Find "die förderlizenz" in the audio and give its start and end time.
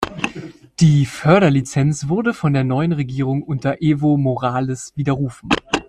0.79-2.07